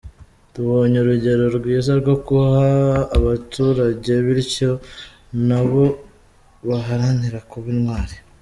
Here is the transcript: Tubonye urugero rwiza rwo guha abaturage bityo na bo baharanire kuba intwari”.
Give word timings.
Tubonye 0.53 0.97
urugero 0.99 1.43
rwiza 1.57 1.91
rwo 2.01 2.15
guha 2.25 2.67
abaturage 3.17 4.11
bityo 4.25 4.71
na 5.47 5.59
bo 5.69 5.83
baharanire 6.67 7.39
kuba 7.51 7.67
intwari”. 7.75 8.15